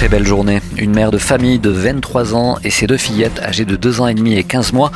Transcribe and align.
Très 0.00 0.08
belle 0.08 0.26
journée. 0.26 0.62
Une 0.78 0.94
mère 0.94 1.10
de 1.10 1.18
famille 1.18 1.58
de 1.58 1.68
23 1.68 2.34
ans 2.34 2.56
et 2.64 2.70
ses 2.70 2.86
deux 2.86 2.96
fillettes 2.96 3.38
âgées 3.38 3.66
de 3.66 3.76
2 3.76 4.00
ans 4.00 4.06
et 4.06 4.14
demi 4.14 4.34
et 4.34 4.44
15 4.44 4.72
mois 4.72 4.92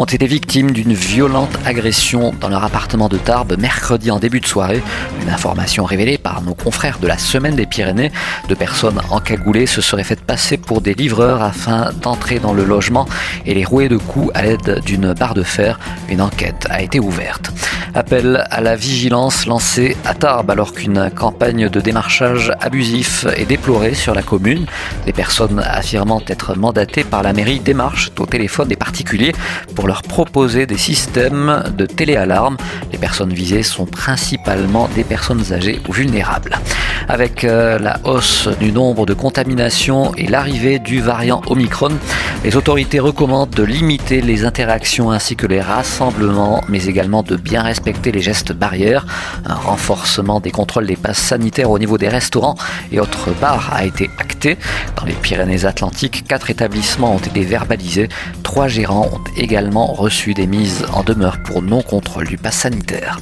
ont 0.00 0.04
été 0.04 0.26
victimes 0.26 0.72
d'une 0.72 0.94
violente 0.94 1.56
agression 1.64 2.34
dans 2.40 2.48
leur 2.48 2.64
appartement 2.64 3.08
de 3.08 3.18
Tarbes 3.18 3.54
mercredi 3.56 4.10
en 4.10 4.18
début 4.18 4.40
de 4.40 4.46
soirée. 4.46 4.82
Une 5.22 5.30
information 5.30 5.84
révélée 5.84 6.18
par 6.18 6.42
nos 6.42 6.54
confrères 6.54 6.98
de 6.98 7.06
la 7.06 7.18
Semaine 7.18 7.54
des 7.54 7.66
Pyrénées. 7.66 8.10
Deux 8.48 8.56
personnes 8.56 9.00
encagoulées 9.10 9.66
se 9.66 9.80
seraient 9.80 10.02
faites 10.02 10.22
passer 10.22 10.56
pour 10.56 10.80
des 10.80 10.94
livreurs 10.94 11.40
afin 11.40 11.92
d'entrer 12.02 12.40
dans 12.40 12.52
le 12.52 12.64
logement 12.64 13.06
et 13.46 13.54
les 13.54 13.64
rouer 13.64 13.88
de 13.88 13.96
coups 13.96 14.32
à 14.34 14.42
l'aide 14.42 14.82
d'une 14.84 15.12
barre 15.12 15.34
de 15.34 15.44
fer. 15.44 15.78
Une 16.08 16.20
enquête 16.20 16.66
a 16.68 16.82
été 16.82 16.98
ouverte. 16.98 17.52
Appel 17.98 18.46
à 18.52 18.60
la 18.60 18.76
vigilance 18.76 19.44
lancé 19.44 19.96
à 20.04 20.14
Tarbes 20.14 20.52
alors 20.52 20.72
qu'une 20.72 21.10
campagne 21.10 21.68
de 21.68 21.80
démarchage 21.80 22.52
abusif 22.60 23.26
est 23.36 23.44
déplorée 23.44 23.94
sur 23.94 24.14
la 24.14 24.22
commune. 24.22 24.66
Les 25.04 25.12
personnes 25.12 25.58
affirmant 25.58 26.22
être 26.28 26.56
mandatées 26.56 27.02
par 27.02 27.24
la 27.24 27.32
mairie 27.32 27.58
démarchent 27.58 28.12
au 28.20 28.24
téléphone 28.24 28.68
des 28.68 28.76
particuliers 28.76 29.32
pour 29.74 29.88
leur 29.88 30.02
proposer 30.02 30.64
des 30.64 30.78
systèmes 30.78 31.64
de 31.76 31.86
téléalarme. 31.86 32.56
Les 32.92 32.98
personnes 32.98 33.32
visées 33.32 33.64
sont 33.64 33.86
principalement 33.86 34.88
des 34.94 35.02
personnes 35.02 35.52
âgées 35.52 35.80
ou 35.88 35.92
vulnérables. 35.92 36.56
Avec 37.06 37.44
euh, 37.44 37.78
la 37.78 38.00
hausse 38.04 38.48
du 38.58 38.72
nombre 38.72 39.06
de 39.06 39.14
contaminations 39.14 40.14
et 40.16 40.26
l'arrivée 40.26 40.78
du 40.78 41.00
variant 41.00 41.42
Omicron, 41.46 41.92
les 42.44 42.56
autorités 42.56 43.00
recommandent 43.00 43.50
de 43.50 43.62
limiter 43.62 44.20
les 44.20 44.44
interactions 44.44 45.10
ainsi 45.10 45.36
que 45.36 45.46
les 45.46 45.60
rassemblements, 45.60 46.62
mais 46.68 46.84
également 46.86 47.22
de 47.22 47.36
bien 47.36 47.62
respecter 47.62 48.12
les 48.12 48.20
gestes 48.20 48.52
barrières. 48.52 49.06
Un 49.44 49.54
renforcement 49.54 50.40
des 50.40 50.50
contrôles 50.50 50.86
des 50.86 50.96
passes 50.96 51.18
sanitaires 51.18 51.70
au 51.70 51.78
niveau 51.78 51.98
des 51.98 52.08
restaurants 52.08 52.56
et 52.92 53.00
autres 53.00 53.30
bars 53.40 53.70
a 53.72 53.84
été 53.84 54.10
acté. 54.18 54.56
Dans 54.96 55.04
les 55.04 55.14
Pyrénées-Atlantiques, 55.14 56.24
quatre 56.28 56.50
établissements 56.50 57.14
ont 57.14 57.18
été 57.18 57.42
verbalisés. 57.42 58.08
Trois 58.48 58.66
gérants 58.66 59.10
ont 59.12 59.20
également 59.36 59.92
reçu 59.92 60.32
des 60.32 60.46
mises 60.46 60.86
en 60.94 61.02
demeure 61.02 61.36
pour 61.42 61.60
non-contrôle 61.60 62.26
du 62.26 62.38
pass 62.38 62.54
sanitaire. 62.54 63.20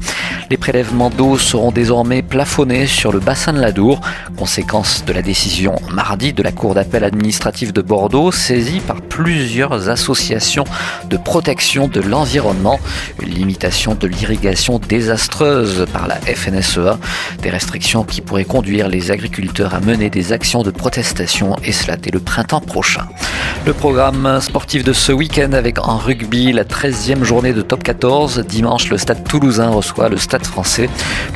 Les 0.51 0.57
prélèvements 0.57 1.11
d'eau 1.11 1.37
seront 1.37 1.73
désormais 1.73 2.23
plafonnés 2.23 2.87
sur 2.87 3.13
le 3.13 3.19
bassin 3.19 3.53
de 3.53 3.61
la 3.61 3.73
Dour, 3.73 4.01
conséquence 4.37 5.05
de 5.05 5.13
la 5.13 5.23
décision 5.23 5.75
mardi 5.91 6.33
de 6.33 6.45
la 6.45 6.53
Cour 6.53 6.75
d'appel 6.75 7.03
administrative 7.03 7.73
de 7.73 7.83
Bordeaux, 7.83 8.31
saisie 8.31 8.79
par 8.79 9.01
plusieurs 9.01 9.89
associations 9.89 10.63
de 11.11 11.17
protection 11.17 11.89
de 11.89 12.01
l'environnement. 12.01 12.79
Une 13.21 13.35
limitation 13.35 13.97
de 13.97 14.07
l'irrigation 14.07 14.79
désastreuse 14.79 15.87
par 15.93 16.07
la 16.07 16.21
FNSEA, 16.21 17.01
des 17.43 17.51
restrictions 17.51 18.05
qui 18.05 18.21
pourraient 18.21 18.45
conduire 18.45 18.87
les 18.87 19.11
agriculteurs 19.11 19.75
à 19.75 19.81
mener 19.81 20.09
des 20.09 20.33
actions 20.33 20.63
de 20.63 20.71
protestation, 20.71 21.57
et 21.65 21.73
cela 21.73 21.97
dès 21.97 22.13
le 22.13 22.21
printemps 22.21 22.61
prochain. 22.61 23.09
Le 23.67 23.73
programme 23.73 24.41
sportif 24.41 24.85
de 24.85 24.93
ce 24.93 25.11
week-end 25.11 25.51
avec 25.53 25.81
en 25.81 25.99
rugby 25.99 26.53
la 26.53 26.63
13e 26.63 27.25
journée 27.25 27.53
de 27.53 27.63
top 27.63 27.83
14. 27.83 28.45
Dimanche, 28.47 28.91
le 28.91 28.97
stade 28.97 29.25
toulousain 29.25 29.71
reçoit 29.71 30.09
le 30.09 30.19
stade 30.19 30.47
français. 30.47 30.89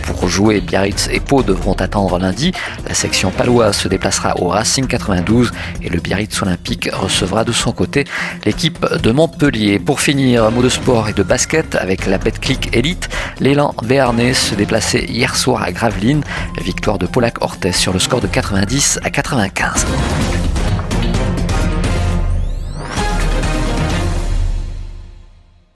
Pour 0.05 0.29
jouer, 0.29 0.61
Biarritz 0.61 1.09
et 1.11 1.19
Pau 1.19 1.43
devront 1.43 1.73
attendre 1.73 2.21
lundi. 2.21 2.53
La 2.87 2.95
section 2.95 3.33
paloise 3.33 3.77
se 3.77 3.89
déplacera 3.89 4.41
au 4.41 4.47
Racing 4.47 4.87
92 4.87 5.51
et 5.83 5.89
le 5.89 5.99
Biarritz 5.99 6.41
Olympique 6.41 6.89
recevra 6.93 7.43
de 7.43 7.51
son 7.51 7.73
côté 7.73 8.05
l'équipe 8.47 8.87
de 9.03 9.11
Montpellier. 9.11 9.81
Pour 9.81 10.01
finir, 10.01 10.53
mot 10.53 10.63
de 10.63 10.69
sport 10.69 11.09
et 11.09 11.13
de 11.13 11.25
basket 11.25 11.75
avec 11.75 12.07
la 12.07 12.19
Betclic 12.19 12.77
Elite. 12.77 13.09
L'élan 13.41 13.75
béarnais 13.83 14.35
se 14.35 14.55
déplaçait 14.55 15.05
hier 15.05 15.35
soir 15.35 15.65
à 15.65 15.73
Gravelines. 15.73 16.23
Victoire 16.63 16.99
de 16.99 17.07
Polak 17.07 17.43
Ortez 17.43 17.73
sur 17.73 17.93
le 17.93 17.99
score 17.99 18.21
de 18.21 18.29
90 18.29 19.01
à 19.03 19.11
95. 19.11 19.85